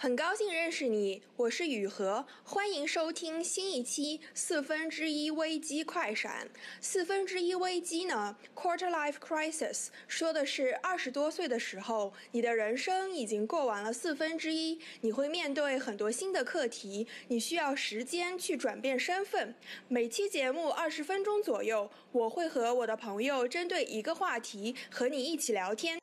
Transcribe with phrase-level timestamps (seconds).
[0.00, 6.48] 很高兴认识你，我是雨禾，欢迎收听新一期四分之一危机快闪。
[6.80, 19.52] 四分之一危机呢，quarter life crisis，说的是二十多岁的时候，你的人生已经过完了四分之一，你会面对很多新的课题，你需要时间去转变身份。
[19.88, 25.98] 每期节目二十分钟左右，我会和我的朋友针对一个话题和你一起聊天。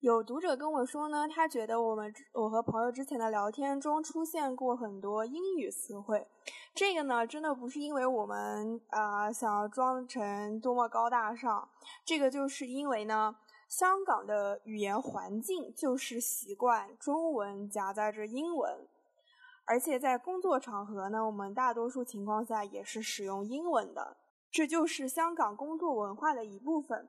[0.00, 6.28] 有读者跟我说呢，他觉得我们我和朋友之前的聊天中出现过很多英语词汇，
[6.74, 11.66] 这个呢，真的不是因为我们啊想要装成多么高大上，
[12.04, 13.36] 这个就是因为呢，
[13.70, 18.86] 香港的语言环境就是习惯中文夹杂着英文，
[19.64, 24.18] 而且在工作场合呢，我们大多数情况下也是使用英文的，
[24.50, 27.08] 这就是香港工作文化的一部分。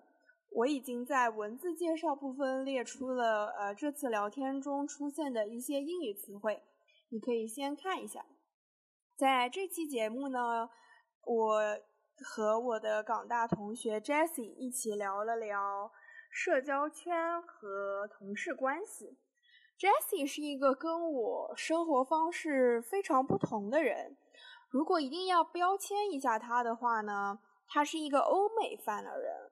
[0.58, 6.64] 我已经在文字介绍部分列出了呃这次聊天中出现的一些英语词汇，
[7.10, 8.26] 你可以先看一下。
[9.16, 10.68] 在这期节目呢，
[11.26, 11.62] 我
[12.24, 15.92] 和我的港大同学 Jessie 一起聊了聊
[16.32, 19.16] 社交圈和同事关系。
[19.78, 24.18] Jessie 是一个跟我生活方式非常不同的人，
[24.70, 29.52] 如果一定要标签一下他的话呢，他是一个欧美范的人。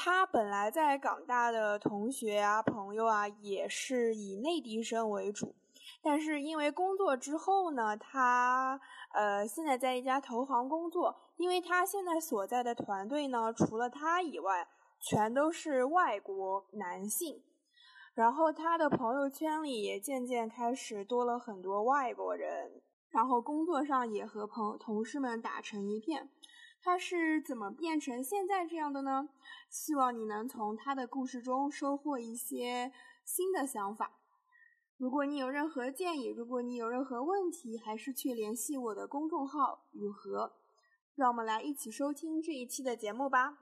[0.00, 5.56] 他本来在港大的同学啊、朋友啊，也是以内地生为主。
[6.00, 8.80] 但是因为工作之后呢，他
[9.12, 11.16] 呃现在在一家投行工作。
[11.36, 14.68] 因为他现在所在的团队呢，除了他以外，
[15.00, 17.42] 全都是外国男性。
[18.14, 22.80] 然后他的朋友圈里也渐渐开始多了很多外国人。
[23.10, 26.28] 然后工作上也和朋同事们打成一片。
[26.80, 29.28] 他是怎么变成现在这样的呢？
[29.68, 32.92] 希望你能从他的故事中收获一些
[33.24, 34.12] 新的想法。
[34.96, 40.52] 如果你有任何建议，如果你有任何问题，还是去联系我的公众号“雨禾”。
[41.14, 43.58] 让我们来一起收听这一期的节目吧。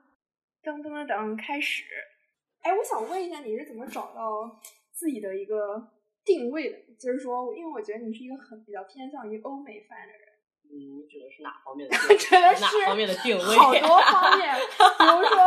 [0.63, 1.83] 噔噔噔噔，开始。
[2.61, 4.59] 哎，我想问一下，你是怎么找到
[4.91, 5.91] 自己的一个
[6.23, 6.95] 定位的？
[6.99, 10.26] 就是说，因为我觉得你是一个很比较偏向于欧美范的人。
[10.69, 11.95] 嗯，你指的是哪方面的？
[12.17, 13.43] 指的是哪方面的定位？
[13.57, 15.37] 好多方面，比如说，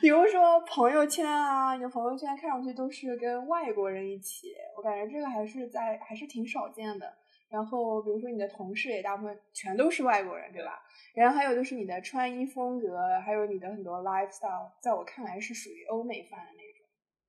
[0.00, 7.12] 比如说朋友圈啊，你的朋友圈看上去都是跟外国人一起，我感觉这个还是在还是挺少见的。
[7.50, 10.82] 然后，比如说你的同事也大部分全都是外国人，对吧？
[11.14, 16.86] 然后还有就是你的穿衣风格，还有你的很多 lifestyle，在我看来是属于欧美范的那种。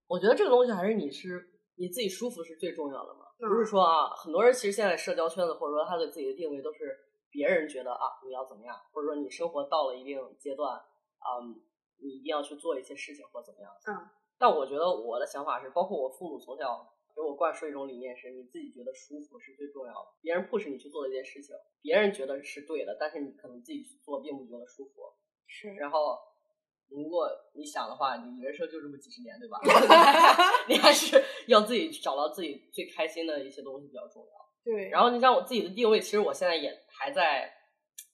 [0.08, 1.48] 我觉得这个东西还是你是
[1.78, 3.22] 你自己舒服是最重要的嘛。
[3.40, 6.98] 不是说啊，很多人其实现在社交圈子或者说他对自己的定位都是。
[7.32, 10.80] 别人觉得啊，你要怎么样，或者说你生活到了一定阶段，
[11.20, 11.62] 嗯，
[12.02, 13.72] 你一定要去做一些事情或怎么样。
[13.88, 14.10] 嗯。
[14.38, 20.08] 但我觉得我的想法是，包括我父母从小给我灌输一种理念，是你自己觉得舒服是最重要的。
[20.22, 25.02] 别人 push 你去做一件事情，别人觉得是对的，但是你可能自己去做并不觉得舒服。
[25.46, 25.74] 是。
[25.74, 26.18] 然后，
[26.88, 29.60] 如果你想的话，你人生就这么几十年，对吧？
[30.70, 34.39] 你还是要自己找到自己最开心的一些东西比较重要。
[34.70, 34.90] 对。
[34.90, 36.78] 然后你像我自己的定位，其实我现在也。
[37.02, 37.50] 还在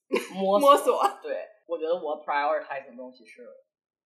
[0.37, 3.49] 摸摸索，对我觉得我 prioritize 的东西是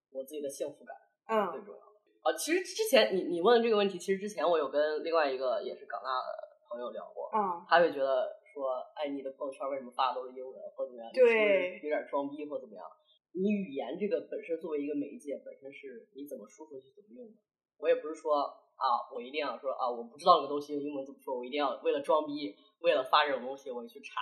[0.09, 0.95] 我自己的幸福感，
[1.27, 1.99] 嗯，最重要的。
[2.23, 11.11] 啊，其实之前你你问这个问题，其实之前我有跟另外一个也是港大的朋友聊过，嗯，他会觉得说，哎，你的朋友圈为什么发的都是英文或怎么样？
[11.11, 12.85] 对，有点装逼或怎么样？
[13.33, 17.35] 你语言这个本身作为一个媒介，本身是你怎么舒服去怎么用的。
[17.79, 18.44] 我也不是说
[18.79, 24.22] 啊，我一定要说啊，我不知道那个东西用英文怎么说，我一定要为了装逼，为了发这种东西，我去查。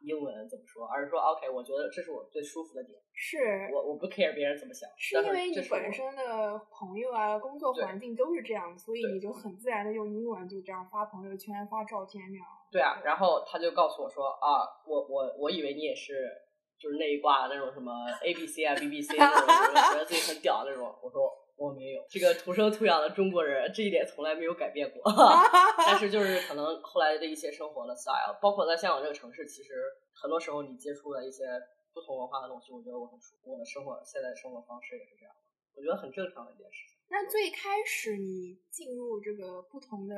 [0.00, 0.86] 英文怎么说？
[0.86, 2.96] 而是说，OK，我觉得这是我最舒服的点。
[3.12, 12.46] 是我我不 care 别人怎么想，是因为你本身的朋友啊、工作环境都是这样，所以你就很自然的用英文就这样发朋友圈、发照片这样。
[12.70, 16.30] 对啊，然后他就告诉我说啊，我我我以为你也是
[16.78, 17.92] 就是那一挂那种什么
[18.22, 19.46] ABC 啊、BBC 那种，
[19.92, 20.94] 觉得自己很屌那种。
[21.02, 21.28] 我说。
[21.58, 25.02] 我没有这个土生土养的中国人，这一点从来没有改变过。
[25.76, 29.74] 但是就是可能后来的一些生活的 style，包括在香港这个城市，其实
[30.14, 31.44] 很多时候你接触了一些
[31.92, 33.52] 不同文化的东西，我觉得我很舒服。
[33.52, 35.40] 我的生活现在生活方式也是这样的，
[35.74, 36.96] 我觉得很正常的一件事情。
[37.08, 40.14] 那最开始你进入这个不同的。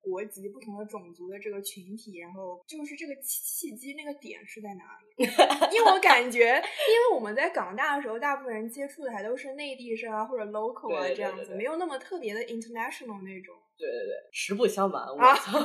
[0.00, 5.24] 国籍不同的种族的这个群体，然后就是这个契机那个点是在哪里？
[5.74, 13.54] 因为我感觉，因为我们在港大的时候，大部分人接触的还都是内地生啊或者 local 啊这样子，没有那么特别的 international 那种。
[13.76, 15.16] 对对对，实不相瞒，我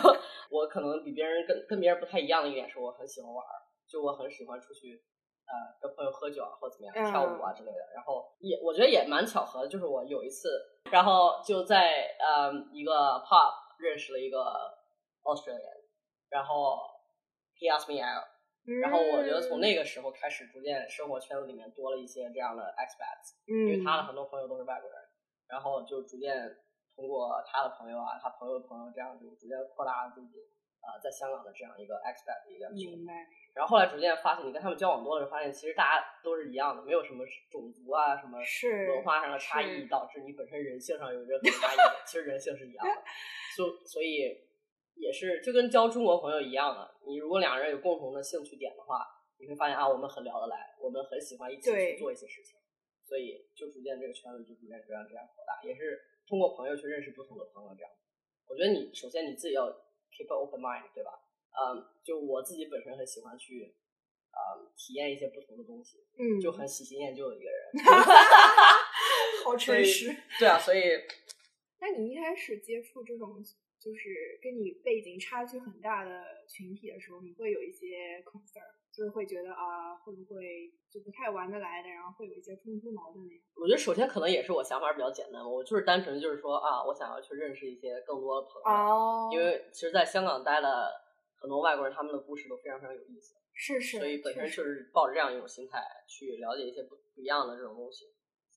[0.50, 3.46] 我可能比别人跟跟别人不太一样的一点是，我很喜欢玩，
[3.88, 5.02] 就我很喜欢出去
[5.46, 7.78] 呃跟朋友喝酒啊或怎么样跳舞啊之类的。
[7.96, 10.50] 然后也我觉得也蛮巧合的，就是我有一次，
[10.92, 12.92] 然后就在呃一个
[13.24, 13.61] pub。
[13.82, 14.38] 认识了一个
[15.24, 15.82] Australian，
[16.30, 16.80] 然后
[17.58, 18.26] he asked me out，
[18.82, 25.00] 然后我觉得从那个时候开始，逐渐生活圈子里面多了一些这样的 expats，因为他的很多朋友都是外国人，
[25.48, 26.58] 然后就逐渐
[26.96, 30.28] 通过他的朋友啊，他朋友的朋友这样就逐渐扩大了自己
[30.82, 32.98] 呃在香港的这样一个 expat 的一个群。
[32.98, 33.14] 明白。
[33.54, 41.78] 然后后来逐渐发现，你跟他们交往多了，发现其实大家都是一样的，没有什么种族啊、什么文化上的差异，导致你本身人性上有任何差异。
[42.08, 43.04] 其实人性是一样的，
[43.58, 44.40] 所所以
[44.96, 46.96] 也是就跟交中国朋友一样的。
[47.06, 49.06] 你如果两个人有共同的兴趣点的话，
[49.38, 52.56] 你会发现啊，我们很聊得来，我们很喜欢一起去做一些事情，
[53.04, 55.60] 所以就逐渐这个圈子就逐渐这样这样扩大。
[55.68, 57.92] 也是通过朋友去认识不同的朋友，这样。
[58.48, 59.68] 我觉得你首先你自己要
[60.22, 61.12] keep an open mind，对吧？
[61.52, 63.76] 嗯，就我自己本身很喜欢去，
[64.32, 67.72] 呃，体验一些不同的东西，嗯，就很喜新厌旧的一个人，
[69.44, 70.16] 好诚实。
[70.40, 70.82] 对啊，所以，
[71.82, 73.44] 那你一开始接触这种
[73.80, 83.42] 就是跟你背景差距很大的群体的时候，你会有一些 concern，就是会觉得啊，会不会就不太玩得来的，然后会有一些冲突矛盾那样。
[83.56, 90.90] 我觉得首先可能也是我想法比较简单，我就是单纯就是说啊，我想要去认识一些更多的朋友，哦，因为其实，在香港待了。
[91.42, 98.06] 很多外国人他们的故事都非常非常有意思，是是，所以本身就是抱着这样一种心态去了解一些不不一样的这种东西。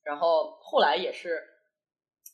[0.04, 1.42] 然后后来也是，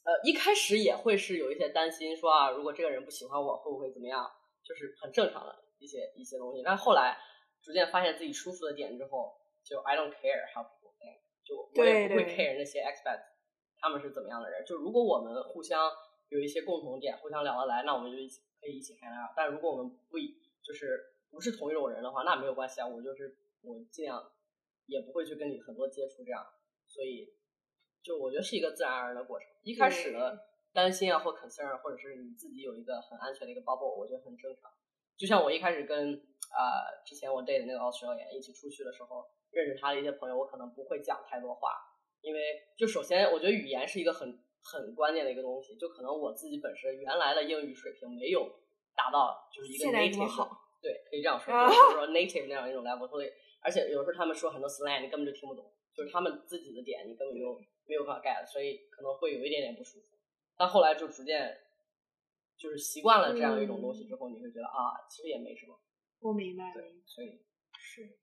[0.05, 4.29] 呃，一开始也会是有一些担心，说啊，如果这个人不喜欢我，会不会怎么样？
[4.65, 6.61] 就是很正常的一些一些东西。
[6.65, 7.17] 但后来
[7.63, 13.23] 逐渐发现自己舒服的点之后，就 I don't care how people think，就我也不会 care 那些 expect
[13.79, 14.65] 他们是怎么样的人。
[14.65, 15.91] 就如果我们互相
[16.29, 19.33] 有一些共同点，互相聊得来，那我们就一起可以一起 hang out。
[19.37, 22.87] 但如果我们不以就是不是同一种人的话，那没有关系啊。
[22.87, 24.33] 我就是我尽量
[24.87, 26.47] 也不会去跟你很多接触，这样，
[26.87, 27.35] 所以
[28.03, 29.49] 就我觉得是一个自然而然的过程。
[29.63, 34.71] 一开始的担心啊或 concern，或者是你自己有一个很安全的一个 bubble，我觉得很正常。
[35.21, 41.77] 就像我一开始跟呃之前我 date 那个 Australian 一起出去的时候，认识他的一些朋友，我可能不会讲太多话，
[42.23, 42.41] 因为
[42.79, 48.51] 就首先我觉得语言是一个很很关键的一个东西，就可能我自己本身原来的英语水平没有。
[48.93, 50.49] 达到就是一个 native，
[50.83, 53.31] 对，可以这样说，就是说 native 那样一种 level，所以
[53.63, 60.19] 而且有时候他们说很多 slang，你根本就听不懂，就是他们自己的点，你根本就没有办法 get，所以可能会有一点点不舒服。
[60.59, 61.57] 但后来就逐渐
[62.61, 65.81] 就是习惯了这样一种东西之后，你会觉得啊，其实也没什么。
[66.21, 67.41] 我明白，对，所以
[67.79, 68.19] 是，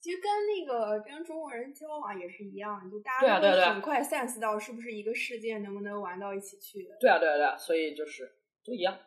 [0.00, 6.96] 其实跟那个跟中国人交往也是一样，就大家都很快 sense 到是不是一个世界，能不能玩到一起去的。
[6.98, 8.28] 对啊，对啊，对啊，所以就是
[8.64, 8.98] 都一样。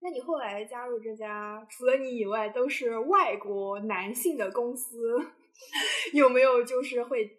[0.00, 5.16] 那你后来加入这家除了你以外都是外国男性的公司，
[6.12, 7.38] 有没有就是会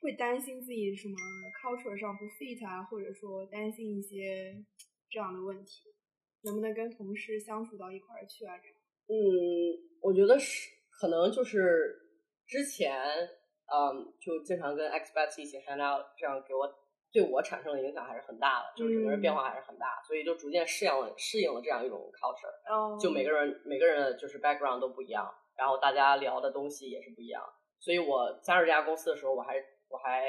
[0.00, 1.16] 会担心自己什么
[1.60, 4.56] culture 上不 fit 啊，或者说担心一些
[5.10, 5.82] 这样的问题，
[6.44, 8.56] 能不能跟同事相处到一块儿去啊？
[8.58, 8.76] 这样？
[9.08, 9.14] 嗯，
[10.00, 11.98] 我觉得是可能就是
[12.46, 12.94] 之前
[13.66, 16.68] 嗯就经常跟 expats 一起 hang out，这样给我。
[17.12, 22.72] 对我产生的影响还是很大的，就是整个人变化还是很大，所以就逐渐适应了适应了这样一种 culture。
[22.72, 27.42] 哦就每个人每个人的就是 background 都不一样，然后大家聊的东西也是不一样。
[27.80, 29.56] 所以我加入这家公司的时候，我还
[29.88, 30.22] 我还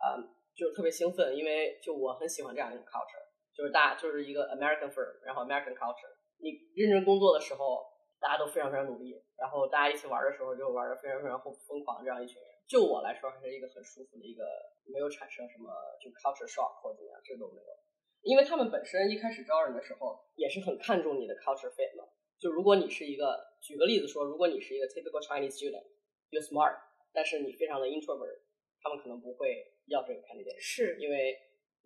[0.00, 0.24] 嗯
[0.56, 3.20] 就特别兴奋，因为就我很喜欢这样一种 culture，
[3.54, 6.12] 就是大就是一个 American firm，然后 American culture。
[6.38, 7.86] 你认真工作的时候，
[8.20, 12.50] 大家都非常非常努力，然后大家一起玩的时候就玩的非常非常疯疯狂，这样一群人。
[12.66, 14.44] 就我来说，还是一个很舒服的一个。
[14.86, 17.72] 没有产生什么就 culture shock 或怎么样，这都没有，
[18.20, 22.04] 因为他们本身一开始招人的时候也是很看重你的 culture fit 嘛。
[22.38, 26.76] 就如果你是一个，举个例子说，如果你是一个 typical Chinese student，you smart，
[27.14, 28.40] 但是你非常的 introvert，
[28.82, 31.34] 他们可能不会要这个 candidate，是因为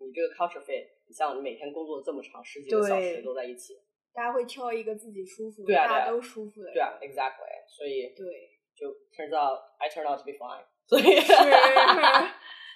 [0.00, 3.74] 你这个 culture fit，你像你每天工作这么长十几个小时都在一起，
[4.12, 11.32] 大家会挑一个自己舒服，对啊，大家都舒服的，对啊，exactly，所以对，就 turns out I turn out to be fine， 所以是。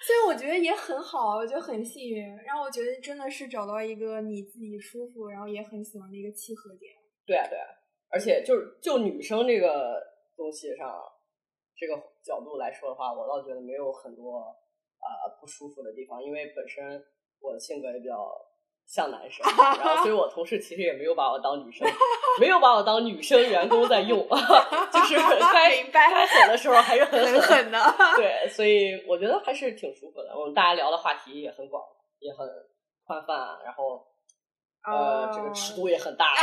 [0.03, 6.93] 所以我觉得也很好，我觉得很幸运，然后我觉得真的是找到一个你自己舒服，然后也很喜欢的一个契合点。
[7.25, 7.69] 对啊，对啊，
[8.11, 10.03] 而且就是就女生这个
[10.37, 11.01] 东西上，
[11.77, 14.41] 这个角度来说的话，我倒觉得没有很多
[14.99, 17.01] 呃不舒服的地方，因为本身
[17.43, 18.17] 我的性格也比较。
[18.85, 21.89] 像男生，然后所以我同事其实也没有把我当女生，
[22.39, 24.19] 没有把我当女生员工在用，
[24.93, 25.17] 就是
[25.53, 27.79] 该该 狠的时候还是很狠的。
[28.17, 30.37] 对，所以我觉得还是挺舒服的。
[30.37, 31.83] 我们大家聊的话题也很广，
[32.19, 32.47] 也很
[33.07, 34.05] 宽泛，然后
[34.85, 36.35] 呃，这个尺度也很大，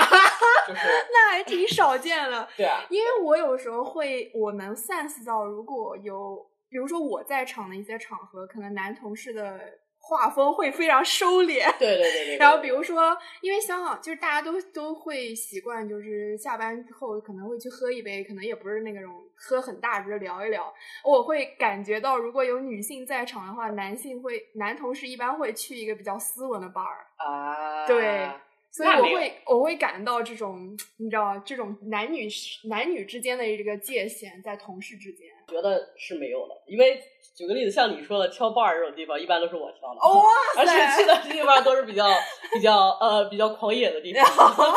[0.65, 2.47] 就是那还挺少见的。
[2.57, 9.59] 对啊，因为我有时候会，我能 sense 到，如果有比如说我在场的一些场合，可能男同事的。
[9.99, 11.69] 画风会非常收敛。
[11.77, 12.37] 对对对对。
[12.41, 20.73] 然后比如说，因为香港就是大家都都会习惯，就是下班后可能会去喝一杯，可能也不是那种喝很大，只是聊一聊。
[21.03, 26.87] 我会感觉到，如果有女性在场的话，男性会男同事一般会去一个比较斯文的 bar
[27.17, 27.85] 啊。
[27.85, 28.29] 对。
[28.71, 32.27] 所以我会我会感到这种，你知道这种男女
[32.69, 36.55] 男女之间的这个界限在同事之间，觉得是没有的。
[36.67, 37.01] 因为
[37.35, 40.23] 举个例子，像你说的挑 bar 这种地方，一般都是我挑的，哇
[40.59, 42.05] 而且去的地方都是比较
[42.53, 44.23] 比较呃比较狂野的地方。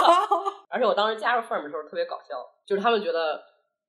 [0.70, 2.34] 而且我当时加入 firm 的时候特别搞笑，
[2.66, 3.42] 就是他们觉得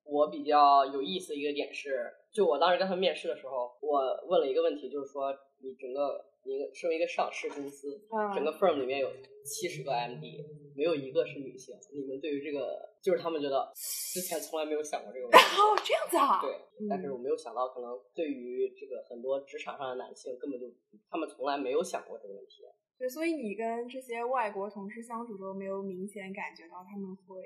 [0.03, 6.25] 我比较有意思的一个点是，就我当时跟他们面试的时候，我问了一个问题，就是说你整个。
[6.45, 7.87] 一个身为一个上市公司，
[8.35, 9.09] 整个 firm 里面有
[9.45, 10.43] 七十个 MD，
[10.75, 11.73] 没有一个是女性。
[11.93, 12.67] 你们对于这个，
[13.03, 15.37] 就是他们觉得之前从来没有想过这个问题。
[15.59, 16.39] 哦，这样子啊？
[16.41, 16.55] 对，
[16.89, 20.65] 但是我没有想到，可能对于这个很多职场上的男性，根本就
[21.09, 22.63] 他们从来没有想过这个问题。
[22.97, 27.43] 对，所以你跟这些外国同事相处中，没有明显感觉到他们会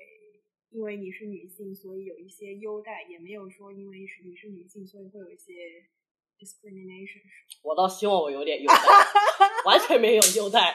[0.70, 5.54] 因为你是女性，所以有一些优待，也没有说因为是你是女性，所以会有一些。
[6.38, 7.18] discrimination，
[7.64, 8.76] 我倒希望我有点优待，
[9.66, 10.70] 完全没有优待，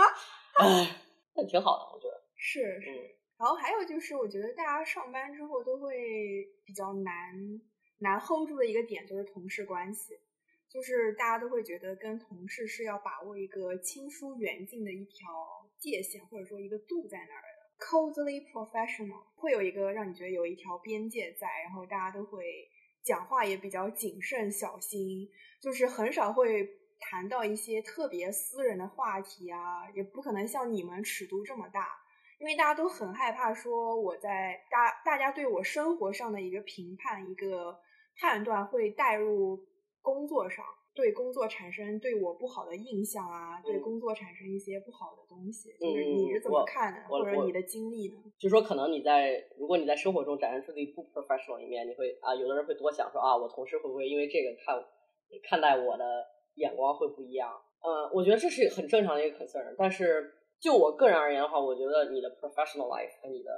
[0.56, 3.14] 哎，那挺好的，我觉得是是。
[3.42, 7.34] 然后还有就是，我觉得大家上班之后都会比较难
[7.98, 10.14] 难 hold 住的一个点，就是同事关系，
[10.70, 15.26] 就是大家都会觉得跟同事是要把握一个亲疏远近的一条
[15.76, 17.84] 界限，或者说一个度在那儿的。
[17.84, 22.44] Coldly professional 会有一个让你觉得有一条边界在，然后大家都会。
[23.04, 25.28] 讲话也比较谨慎小心，
[25.60, 26.64] 就是很少会
[27.00, 31.88] 谈到一些特别私人的话题啊，也不可能像你们尺度这么大，
[32.42, 37.78] 因为大家都很害怕说我在大大家对我生活上的一个评判、一个
[38.16, 39.64] 判断会带入
[40.02, 40.64] 工作上。
[40.94, 48.16] 对工作产生对我不好的印象啊，对工作产生一些不好的东西，就是你是怎么看的，或者你的经历呢？
[48.38, 54.84] 就说可能你在如果你在生活中展现出的不 professional 一面，你会啊，有的人会多想说啊，我同事会不会因为这个看
[55.48, 57.50] 看待我的眼光会不一样？
[57.80, 59.74] 嗯，我觉得这是很正常的一个 concern。
[59.78, 63.50] 但是就我个人而言的话，我觉得你的 professional life 和你的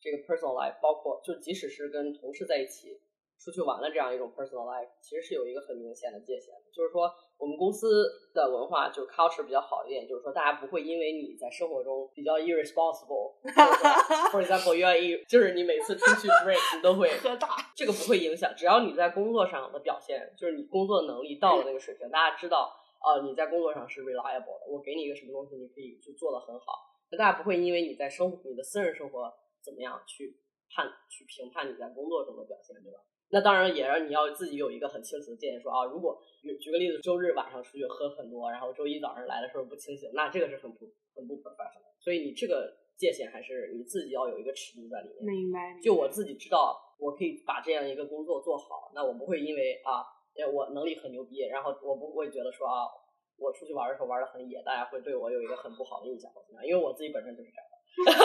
[0.00, 3.00] 这个 personal life，包括就即使是跟同事在一起。
[3.44, 13.42] 出去玩的这样一种 personal life，其实是有一个很明显的界限的，就是说我们公司的文化就 culture 比较好一点，就是说大家不会因为你在生活中比较 irresponsible，for
[14.46, 26.72] example，愿意就是你每次出去 drink 你都会 喝大，这个不会影响，只要你在工作上的表现，就是你工作能力到了那个水平，大家知道啊你在工作上是 reliable 的，我给你一个什么东西，你可以就做的很好，
[27.10, 29.32] 那大家不会因为你在生你的私人生活
[29.62, 30.38] 怎么样去
[30.70, 32.98] 判去评判你在工作中的表现，对吧？
[33.34, 36.20] 那当然也让你要自己有一个很清楚的界限，说啊，如果
[36.60, 41.90] 举个例子，周日晚上出去喝很多，然后周一早上来的时候不清醒，那这个是很不很不 professional。
[41.98, 45.24] 所以你这个界限还是你自己要有一个尺度在里面。
[45.24, 45.80] 明白。
[45.82, 52.88] 就我自己知道，我可以把这样一个工作做好，那我不会因为啊，对我能力很牛逼，然后我不会觉得说啊，
[53.36, 56.30] 我出去玩的时候玩的很野，大家会对我有一个很不好的印象，
[56.64, 57.66] 因为我自己本身就是这样。
[57.92, 58.22] 哈哈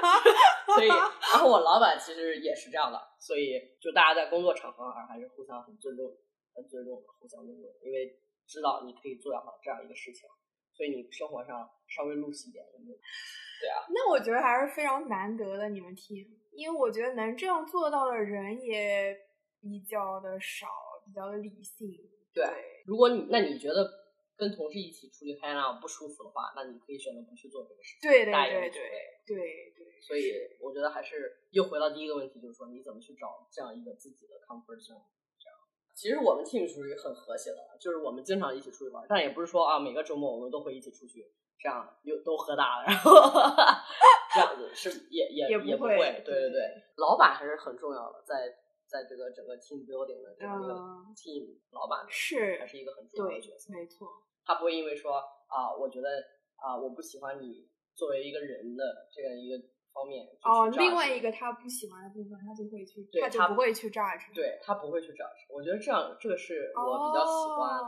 [0.00, 6.06] 哈所以，然后我老板其实也是这样的，所以就大家在工作场合啊还是互相很尊重、
[6.54, 10.28] 很尊重、互相尊重，因为知道你可以做好这样一个事情，
[10.72, 13.82] 所以你生活上稍微露西一点，对啊。
[13.88, 19.18] 那我觉得还是非常难得的，你们听，因为我觉得能这样做到的人也
[19.60, 20.68] 比较的少，
[21.10, 21.90] 比较理性。
[22.32, 22.46] 对，
[22.86, 23.98] 如果你那你觉得？
[24.40, 28.08] 跟同事一起出去嗨那不舒服的话，那你可以选择不去做这个事情。
[28.08, 28.80] 对对对对
[29.26, 29.36] 对
[29.76, 30.00] 对。
[30.00, 35.04] 所以我觉得还是又回到第一个问题，就是说你怎么去找这样一个自己的 comfort zone。
[35.36, 35.52] 这样，
[35.94, 43.12] 其实我们 team 属于很和谐的，就是我们经常一起出去玩，但也不是说啊每个周末我们都会一起出去，这样又都喝大了，然后
[44.32, 45.98] 这样子是也也也不会。
[46.24, 48.56] 对对对，老板还是很重要的，在。
[48.90, 50.74] 在这个整个 team building 的这样一个
[51.14, 54.08] team 老板是还是一个很重要的角色，没错。
[54.44, 55.16] 他不会因为说
[55.46, 56.08] 啊，我觉得
[56.56, 65.46] 啊，我不喜欢你作为一个人的这样一个方面哦，另外一个他不喜欢的部分，他就会去，他就不会去 judge，对他不会去 judge。
[65.48, 67.78] 我觉得这样，这个是我比较喜欢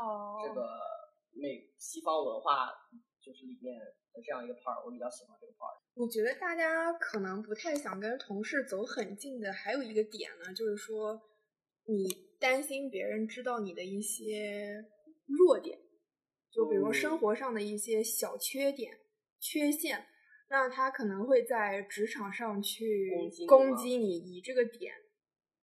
[0.46, 0.68] 这个
[1.32, 2.70] 美西方文化
[3.22, 5.78] 就是里面的这样一个 part，我比较喜欢这个 part。
[5.94, 11.20] 我觉得大家可能不太想跟同事走很近的，还有一个点呢，就是说
[11.86, 12.08] 你
[12.40, 14.84] 担心别人知道你的一些
[15.26, 15.78] 弱点，
[16.50, 18.98] 就比如生活上的一些小缺点、
[19.38, 20.04] 缺陷，
[20.50, 23.10] 那他可能会在职场上去
[23.46, 24.92] 攻击你，以这个点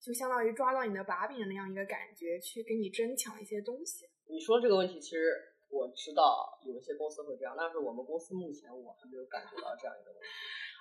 [0.01, 4.07] 就相当于抓到你的把柄的那样一个感觉，去跟你争抢一些东西。
[4.31, 5.35] 你说这个问题其实
[5.71, 10.29] 我知道有一些公司会这样，但是我们公司目前我还没有感觉到这样一个问题。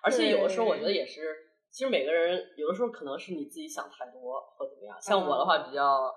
[0.03, 1.35] 而且有的时候我觉得也是，
[1.71, 4.95] 其实每个人有的时候可能是你自己想太多或怎么样。
[5.01, 6.13] 像我的话比较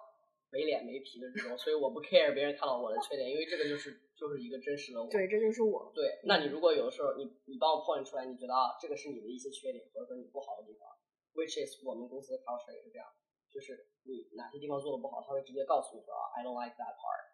[0.51, 5.09] 没脸没皮的这种，所以我不 care 别人看到我的缺点，因为这个就是就是一个真实的我。
[5.11, 5.91] 对，这就是我。
[5.95, 10.87] 对，那你如果有的时候你你帮我 point 出来，你觉得啊这个是你的一些缺点，或者说你不好的地方
[11.35, 13.07] ，which is 我们公司的 culture 也是这样，
[13.51, 17.30] 就是你哪些地方做的不好，他会直接告诉你说啊 I don't like that part。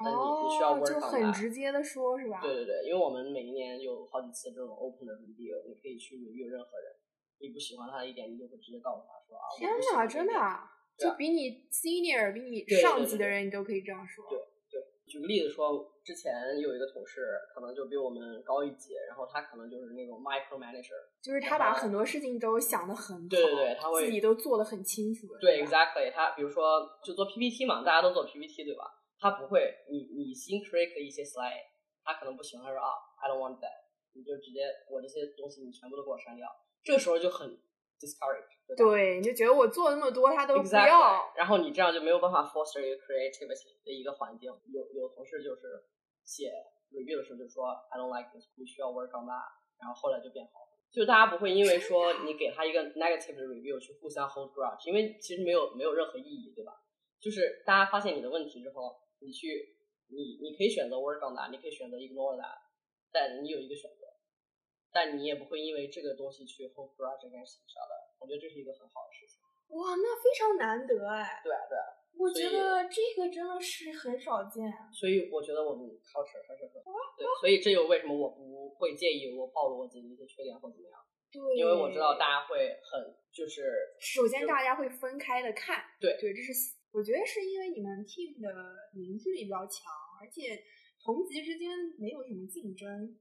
[0.00, 2.40] 那你你需要 work 就很直接的说，是吧？
[2.40, 6.94] 对对对，因为我们每一年有好几次这种 open 的 review，你可以去 review 任何人，
[7.40, 9.46] 你不喜欢他的一点，你就会直接告诉他说啊。
[9.56, 10.70] 天哪，真的啊！
[10.98, 14.24] 就比你 senior，比你上级的人，你都可以这样说。
[14.28, 14.38] 对
[14.70, 25.26] 对，举个例子说，之前有一个同事，可能就比我们高一级，然后他可能就是那种 micro manager，就是他把很多事情都想得很好，对对对，他会自己都做得很清楚。
[25.40, 28.84] 对，exactly，他比如说就做 PPT 嘛，大家都做 PPT 对吧？
[29.20, 33.74] 他不会，你你新 create 一些 slide，他可能不喜欢，他说啊，I don't want that，
[34.14, 36.46] 你就直接我这些东西你全部都给我删掉，
[36.84, 37.50] 这个时候就很
[37.98, 38.46] discourage，
[38.76, 44.48] 对，你就觉得我做那么多他都不要，然后你这样就没有办法 foster 一个 creativity 的一个环境。
[44.70, 45.82] 有有同事就是
[46.22, 46.52] 写
[46.92, 50.78] review 的时候就说 I don't like this，你需要 work on that，然后后来就变好了。
[50.92, 56.72] 就大家不会因为说你给他一个 negative 的 review 去互相 hold grudge，因为其实没有没有任何意义，对吧？
[57.18, 58.96] 就是大家发现你的问题之后。
[59.20, 59.76] 你去，
[60.08, 62.58] 你你可以选择 work on that，你可以选择 ignore that，
[63.12, 64.06] 但你有一个选择，
[64.92, 68.08] 但你也不会因为这个东西去 hold grudge against each other。
[68.18, 69.38] 我觉得这是一个很好的事情。
[69.76, 71.40] 哇，那非常难得哎。
[71.44, 71.84] 对啊，对啊。
[72.18, 74.64] 我觉得这个真的是很少见。
[74.92, 76.90] 所以我觉得我们 culture 还是很好。
[77.16, 80.98] 对，所以这就为什么我不会介意我暴露我自己的一些缺点或怎么样。
[81.30, 81.56] 对。
[81.56, 83.94] 因为我知道大家会很就是。
[84.00, 85.84] 首先，大家会分开的看。
[86.00, 86.77] 对对，这是。
[86.90, 88.48] 我觉得是因为你们 team 的
[88.94, 90.64] 凝聚力比较强，而且
[91.04, 91.68] 同级之间
[91.98, 93.18] 没有什么竞争。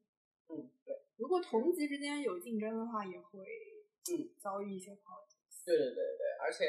[0.48, 0.96] 嗯，对。
[1.18, 5.66] 如果同级之间有竞争的话，也会嗯遭遇一些 politics。
[5.66, 6.64] 对对对对，而且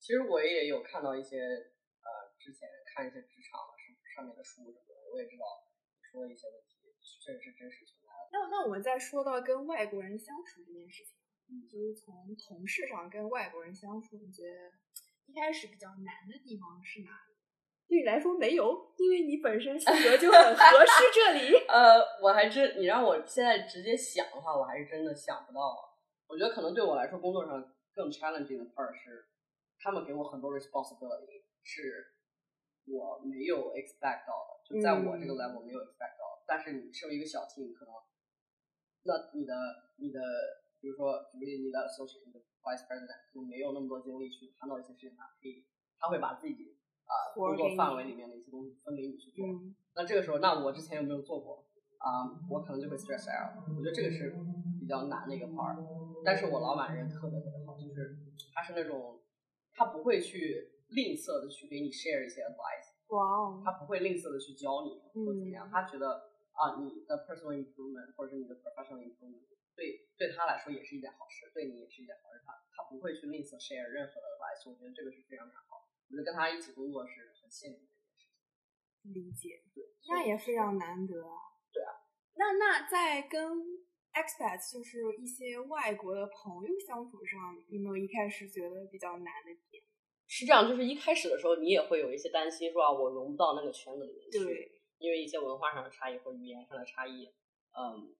[0.00, 5.44] 其实我也有看到一些呃，之前看一些职场上上面的书什么的，我也知道
[5.94, 6.76] 你说的一些问题
[7.22, 8.28] 确实是真实存在的。
[8.32, 11.14] 那那我们再说到跟外国人相处这件事情，
[11.48, 14.72] 嗯，就是从同事上跟外国人相处，你觉得？
[15.30, 17.30] 一开始比较难的地方是哪里？
[17.86, 21.56] 对你来说没有，因为你本身性格就很合适 这里。
[21.68, 25.60] 呃，我还真，你让我现在直接想的话，我还是真的想不到。
[26.26, 27.62] 我觉得可能对我来说，工作上
[27.94, 29.26] 更 challenging 的 part 是，
[29.78, 32.14] 他们给我很多 responsibility，是
[32.86, 36.42] 我没有 expect 到的，就在我这个 level 没有 expect 到。
[36.46, 37.94] 但是你身为一个小 team，可能
[39.02, 39.54] 那你的
[39.98, 40.20] 你的，
[40.80, 42.42] 比如说举例你的 associate。
[42.60, 45.64] Vice President 可能没有那么多精力去谈到一些事情，他可以，
[45.98, 46.76] 他会把自己
[47.08, 49.48] 啊工作范围里面的一些东西分给你去做。
[49.96, 51.64] 那这个时候，那我之前有没有做过
[51.96, 52.28] 啊？
[52.50, 53.64] 我可能就会 stress out。
[53.74, 54.36] 我觉得这个是
[54.78, 55.80] 比较难的一个 part。
[56.22, 58.14] 但是我老板人特别特别好，就是
[58.52, 59.22] 他是那种
[59.72, 62.92] 他不会去吝啬的去给你 share 一些 advice。
[63.08, 63.62] 哇哦！
[63.64, 69.48] 他不会吝啬的去教你或者怎么样，他觉得啊你的 personal improvement 或者是你的 professional improvement。
[69.76, 72.42] 对，对他来说也是一件好事，对你也是一件好事。
[72.44, 75.88] 他他不会去吝啬 share 任何的 advice，我觉得这个是非常非常好。
[76.08, 79.14] 我觉得跟他一起工作是很幸运的一件事情。
[79.14, 81.14] 理解，对，那也非常难得。
[81.72, 82.04] 对啊。
[82.34, 83.40] 那那在跟
[84.12, 89.82] expats，就是一些外国的朋友相处上，有没有一开始觉得比较难的点？
[90.26, 97.32] 是这样，就是一开始的时候，你也会有一些担心，说啊，我融不到那个圈子里面去，因为一些文化上的差异或语言上的差异，
[97.72, 98.14] 嗯。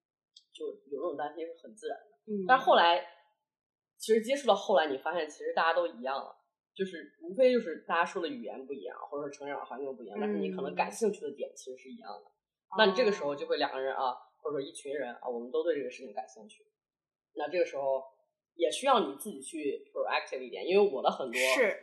[0.60, 3.00] 就有那种担心是很自然的，嗯，但是后来，
[3.96, 6.36] 其实接触到后来，你发现其实大家都一样了，
[6.74, 12.30] 就是无非就是大家说的语言不一样，或者说成长环境不一样，但是你可能感兴趣的点其实是一样的。
[12.76, 16.66] 那你这个时候就会两个人啊，或者说一群人啊，我们都对这个事情感兴趣。
[17.32, 18.04] 那这个时候
[18.54, 21.40] 也需要你自己去 proactive 一点，因为我的很多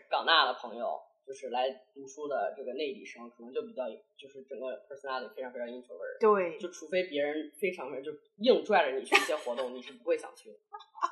[0.07, 1.01] 港大的朋友。
[1.27, 3.83] 就是来读书的这个内地生，可能就比较，
[4.17, 6.17] 就是整个 personality 非常非常 introvert。
[6.21, 6.57] 对。
[6.57, 10.57] 就除非别人非常非常就硬拽着你去一些活动，你是不会想去的。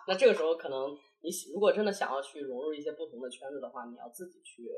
[0.08, 4.72] 那这个时候，可能你如果真的想要去融入一些不同的圈子的话，你要自己去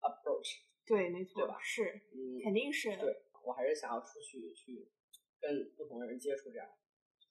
[0.00, 0.62] approach。
[0.84, 1.42] 对，没错。
[1.42, 1.58] 对吧？
[1.62, 1.84] 是。
[2.12, 2.42] 嗯。
[2.42, 2.96] 肯定是。
[2.96, 4.88] 对，我还是想要出去去
[5.40, 6.66] 跟不同的人接触，这样。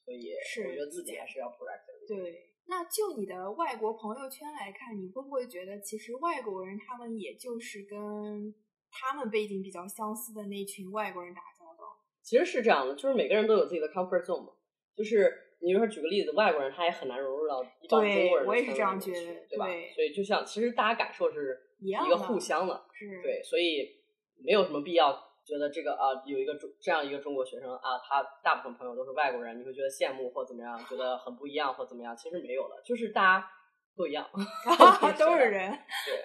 [0.06, 0.34] 所以，
[0.68, 2.08] 我觉得自己还是要 proactive。
[2.08, 2.55] 对。
[2.68, 8.54] 那就你的外国朋友圈来看，你会不会觉得其实外国人他们也就是跟
[8.92, 11.98] 他们背景比较相似的那群外国人打交道？
[12.24, 14.54] 其实是这样的，就是每个人都有自己的 comfort zone 嘛。
[14.96, 19.66] 就是你比如说举个例子，外国人他也很难融入到一帮中国人我也是这样觉得，对吧？
[19.94, 24.02] 所以就像其实大家感受是一个互相的，是对，所以
[24.44, 32.18] 没有什么必要觉得这个啊有一个中这样一个中国学生啊，他大部分朋友都是外国人，你会觉得羡慕或怎么样，觉得很不一样或怎么样？
[32.18, 33.48] 其实没有的，就是大家
[33.96, 34.28] 都一样，
[35.20, 35.72] 都是人。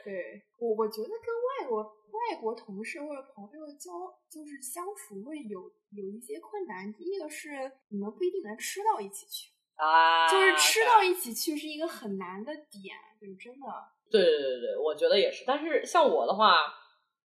[0.05, 1.29] 对，对我我觉得跟
[1.61, 3.91] 外国外国同事或者朋友交
[4.29, 5.61] 就是相处会有
[5.93, 6.93] 有一些困难。
[6.93, 13.67] 第一个是你们不一定能吃到一起去啊，就是吃到一起去是一个很难的点，就是真的。
[14.11, 15.45] 对对对对，我觉得也是。
[15.47, 16.57] 但是像我的话，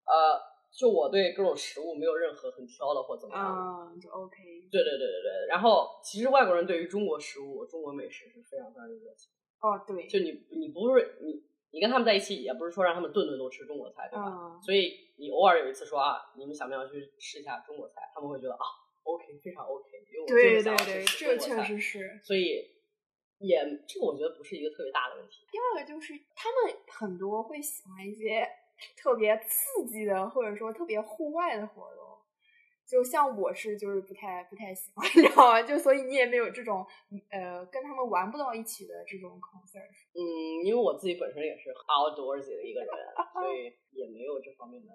[0.04, 0.38] 呃，
[0.76, 4.36] 就我对各种食物没有任何很挑的或怎么样，嗯，就 OK。
[4.72, 5.46] 对对对对对。
[5.48, 9.30] 然后其实外国人对于中国食物、中国美食是非常非常有热情。
[9.60, 10.08] 哦，对。
[10.08, 14.58] 就你你不是你你跟他们在一起，也不是说让他们顿顿都吃中国菜，对吧？
[14.64, 18.10] 所以你偶尔有一次说啊，你们想不想去吃一下中国菜？
[18.12, 18.66] 他们会觉得啊
[19.04, 22.20] ，OK，非常 OK，因为我对对对，这确实是。
[22.24, 22.74] 所以。
[23.40, 25.44] 也，这个我觉得不是一个特别大的问题。
[25.50, 28.46] 第二个就是他们很多会喜欢一些
[28.96, 32.02] 特别刺激的，或者说特别户外的活动。
[32.86, 35.62] 就像我是就是不太不太喜欢， 你知道吗？
[35.62, 36.84] 就所以你也没有这种
[37.30, 39.88] 呃跟他们玩不到一起的这种 concern。
[40.12, 42.90] 嗯，因为我自己本身也是 outdoorsy 的一个人，
[43.32, 44.92] 所以也没有这方面的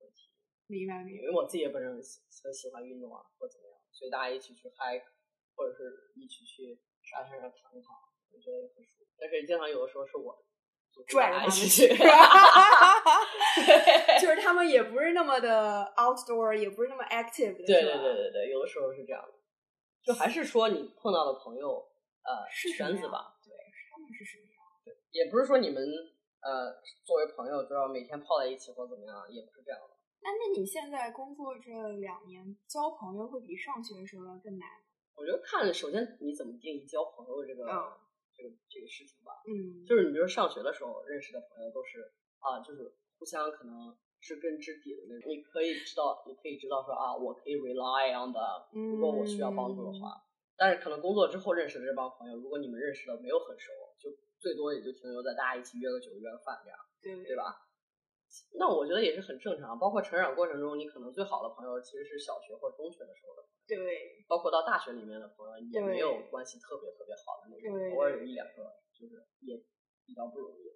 [0.00, 0.30] 问题。
[0.66, 1.22] 明白明白。
[1.22, 5.06] 因为我自己也本身很喜欢运动啊，或怎么样，所以大家一起去 hike，
[5.54, 6.78] 或者是一起去。
[7.08, 7.96] 沙滩上躺一躺，
[8.30, 9.08] 我觉得也很舒服。
[9.16, 10.44] 但是经常有的时候是我
[11.06, 11.88] 拽着他们去，
[14.20, 17.56] 就是他们也不是那么的 outdoor，也不是那么 active。
[17.56, 19.32] 对对对对对，有的时候是这样的。
[20.02, 21.88] 就还是说你碰到的朋友
[22.24, 23.52] 呃是圈子吧，对，
[23.90, 24.62] 他们是什么样？
[24.84, 25.82] 对，也不是说你们
[26.40, 26.74] 呃
[27.04, 29.90] 作为朋友就要每天泡在一起或怎么样，也不是这样的。
[30.20, 31.70] 那那你现在工作这
[32.00, 34.68] 两年交朋友会比上学的时候要更难？
[35.14, 37.64] 我觉得看，首先你怎么定义交朋友这个
[38.38, 39.34] 这个这个事情吧。
[39.50, 42.06] 嗯，就是你比如说上学的时候认识的朋友都是
[42.38, 43.90] 啊，就是互相可能
[44.22, 45.26] 知根知底的那种。
[45.26, 48.38] 你可以知道，你可以知道说啊，我可以 rely on 的，
[48.70, 50.14] 如果我需要帮助的话。
[50.56, 57.54] 但是可能工作之后认识的这帮朋友，如果你们认识的没有很熟，就最多也就停留在大家一起约个酒、约个饭这样，对对吧？
[58.58, 59.78] 那我觉得也是很正常。
[59.78, 63.48] 包括成长过程中，你可能最好的朋友其实是小学或中学的时候的。
[63.66, 69.56] 对，包括到大学里面的朋友也没有关系特别特别好的那种，偶尔有一两个，就是也
[70.06, 70.72] 比较不容易。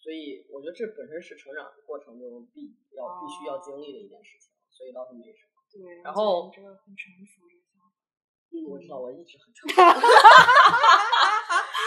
[0.00, 5.52] 所以我觉得这本身是成长过程中必要必须要经历的一件事情，所以倒是没什么。
[5.72, 7.92] 对，然后这个很成熟，这个想法。
[8.52, 9.76] 嗯，我知道，我一直很成熟。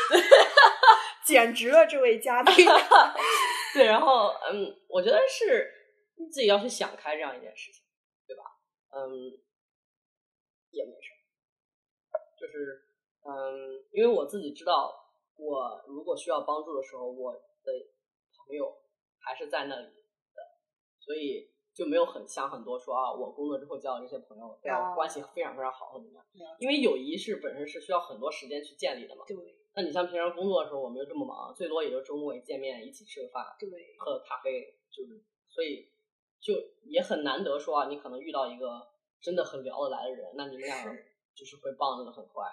[1.25, 2.53] 简直了，这位嘉宾。
[3.73, 5.71] 对，然后嗯，我觉得是
[6.15, 7.83] 你自己要去想开这样一件事情，
[8.27, 8.43] 对吧？
[8.91, 9.39] 嗯。
[10.69, 11.09] 也没事，
[12.37, 12.85] 就是
[13.23, 14.93] 嗯，因为我自己知道，
[15.37, 17.71] 我如果需要帮助的时候，我的
[18.45, 18.77] 朋友
[19.17, 19.85] 还是在那里
[20.35, 20.43] 的，
[20.99, 26.25] 所以就没有很想很多说啊，我工作之后交的这些朋友要关系非常非常好或怎么样？
[26.57, 29.23] 因为友谊是本身是需要很多时间去建立的嘛。
[29.27, 29.37] 对。
[29.75, 35.91] 那你像平常工作的时候，我们又这么忙，最多也就周末一见面，一起吃个饭，对，喝个咖啡，就是所以
[36.41, 38.87] 就也很难得说啊，你可能遇到一个。
[39.19, 40.85] 真的很聊得来的人，那你们俩
[41.33, 42.45] 就是会棒的很快，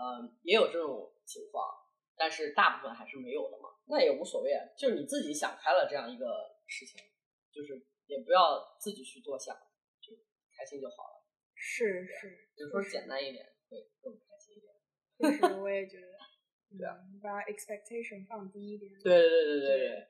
[0.00, 1.68] 嗯，也有这种情况，
[2.16, 6.98] 但是大部分还是没有的嘛，那也无所谓，就是你自己想开了这样一个事情，
[7.52, 9.54] 就是也不要自己去多想，
[10.00, 10.12] 就
[10.50, 11.22] 开心就好了。
[11.54, 14.74] 是是，有时候简单一点会更开心一点。
[15.38, 16.18] 确实，我也觉得，
[16.76, 18.92] 对啊，把 expectation 放低一点。
[18.94, 20.08] 对对对对对对，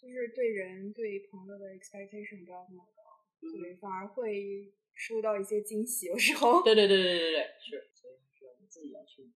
[0.00, 3.02] 就是对人对朋友的 expectation 不要那么高。
[3.40, 6.62] 对，反而会收到一些惊喜，有时候。
[6.62, 9.30] 对对对对对对， 是，所以说你自己要去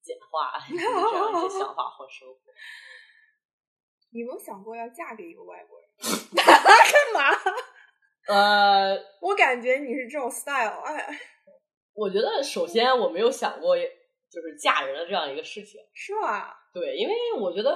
[0.00, 2.40] 简化这样一些想法和生活。
[4.14, 5.81] 你有没有想过要嫁给一个外国人？
[6.36, 7.36] 干嘛？
[8.28, 11.18] 呃，我感觉你是这种 style，哎。
[11.94, 15.80] 我觉得首先我没有想过就是嫁人的这样一个事情。
[15.92, 16.54] 是吧？
[16.72, 17.70] 对，因为我觉得。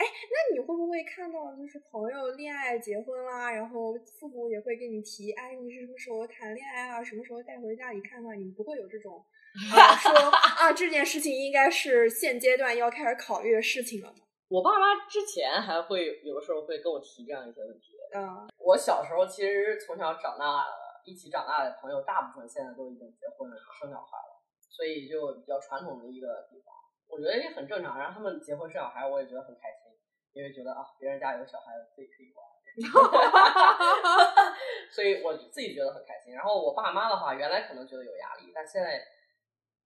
[0.00, 7.04] 哎，那你会不会看到就是朋友恋爱结婚啦，然后父母也会给你提，哎，你是什么时候谈恋爱啊？
[7.04, 8.32] 什么时候带回家里看看？
[8.40, 9.22] 你不会有这种
[10.00, 14.24] 说啊，这件事情应该是现阶段要开始考虑的事情了吗？
[14.50, 17.94] 我爸妈之前还会有的时候会跟我提这样一些问题。
[18.12, 20.66] 嗯，我小时候其实从小长大
[21.04, 26.74] 一起长大的朋友，大部分现在都已经结婚了，生小孩了，所以就比较传统的一个地方，
[27.06, 27.96] 我觉得也很正常。
[27.96, 29.86] 然后他们结婚生小孩，我也觉得很开心。
[30.32, 32.42] 因为觉得啊，别人家有小孩子，自己可以玩，
[34.90, 36.34] 所以我自己觉得很开心。
[36.34, 39.00] 然后我爸妈的话，原来可能觉得有压力，但现在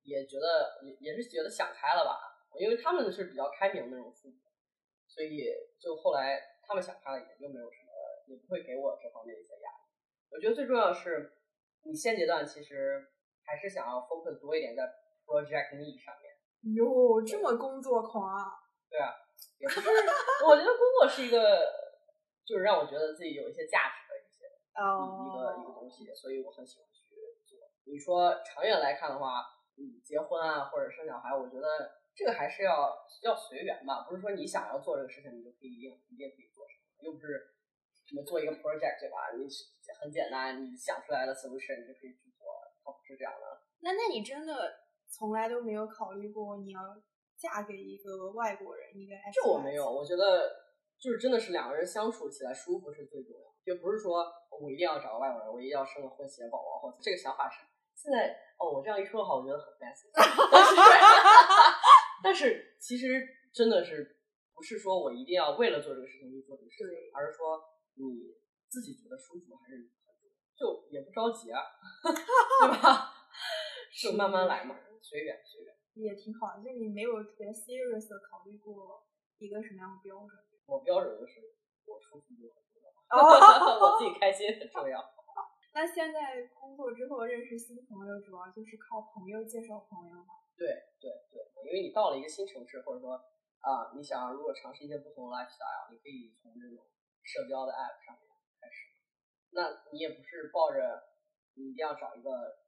[0.05, 2.31] 也觉得也也是觉得想开了吧。
[2.57, 4.35] 因为他们是比较开明的那种父母，
[5.15, 5.47] 所以
[5.79, 7.93] 就后来他们想开了，也就没有什么，
[8.27, 9.87] 也不会给我这方面一些压力。
[10.29, 11.39] 我觉得最重要的是，
[11.85, 13.13] 你现阶段其实
[13.47, 14.83] 还是想要 focus 多一点在
[15.25, 16.35] project me 上面。
[16.75, 18.59] 哟，这么工作狂啊！
[18.91, 19.15] 对啊，
[19.59, 19.89] 也不是，
[20.45, 21.63] 我觉得工作是一个，
[22.45, 27.15] 就是让我觉得自己有一些价值的一些一一个一个东西，所以我很喜欢去
[27.47, 27.71] 做。
[27.85, 29.45] 你说长远来看的话，
[29.77, 31.69] 你，结婚啊或者生小孩，我觉得
[32.15, 37.55] 这个还是要要随缘吧，不是说你想要做这个事情，你就可以一定一定可以做成，又不是
[38.07, 39.33] 什么做一个 project 对吧？
[39.37, 39.47] 你
[40.01, 42.47] 很简单，你想出来的 solution 你就可以去做，
[42.85, 43.63] 它不是这样的。
[43.81, 44.75] 那那你真的
[45.09, 46.81] 从来都没有考虑过你要？
[47.37, 50.49] 嫁给一个外国人应该还是这我没有，我觉得
[50.99, 54.25] 就是真的是两个人相处起来舒服是最重要，就不是说
[54.63, 60.75] 我一定要找个外国人，我一定要生个混血宝宝，或者这个想法是现在哦，我这样一说的话，我觉得很 fancy，但是
[62.81, 64.17] 其实真的是
[64.55, 67.61] 不是说我一定要为了做这个事情就做这个事情，而是说
[67.97, 68.33] 你
[68.69, 69.91] 自己觉得舒服还是
[70.57, 71.61] 就也不着急啊，
[72.03, 73.13] 对吧？
[74.01, 75.75] 就慢慢来嘛，随缘随缘。
[75.95, 79.05] 也挺好，就你没有特别 serious 的考虑过
[79.39, 80.31] 一个什么样的标准？
[80.67, 81.41] 我标准就是
[81.87, 82.89] 我舒服就很重要，
[83.79, 84.99] 我自己开心很重要。
[85.75, 90.44] 那现在工作之后认识新朋友，主要就是靠朋友介绍朋友吗？
[90.57, 90.67] 对
[91.01, 93.15] 对对，因为你到了一个新城市，或者说
[93.61, 96.87] 啊，你想如果尝试一些不同的 lifestyle，你可以从这种
[97.23, 98.29] 社交的 app 上面
[98.61, 98.91] 开始。
[99.51, 101.05] 那你也不是抱着
[101.55, 102.65] 你一定要找一个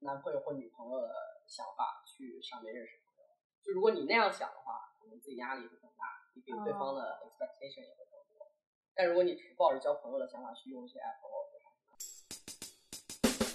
[0.00, 1.12] 男朋友或女朋友的。
[1.50, 3.26] 想法去上面认识朋友，
[3.60, 8.46] 就如果你那样想的话，可能自己压力会更大，你对对方的 expectation 也会更多。
[8.94, 11.18] 但如果你只是抱着交朋友的想法去用一些 app，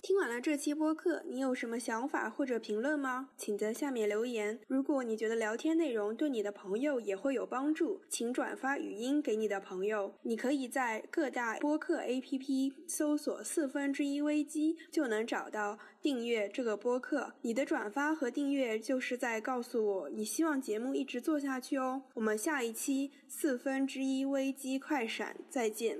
[0.06, 3.30] 听完了这期播客，你有什么想法或者评论吗？
[3.36, 4.60] 请在下面留言。
[4.68, 10.14] 如果你觉得聊天内容对你的朋友也会有帮助，请转发语音给你的朋友。
[10.22, 17.34] 你可以在各大播客 APP 搜索“四分之一危机”，就能找到订阅这个播客。
[17.42, 22.04] 你的转发和订阅就是在告诉我你希望节目一直做下去哦。
[22.14, 25.98] 我们下一期四分之一危机快闪再见。